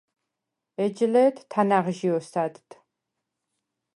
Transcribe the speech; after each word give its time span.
ეჯ 0.83 0.97
ლე̄თ 1.13 1.35
თანა̈ღჟი 1.51 2.09
ოსა̈დდ. 2.17 2.67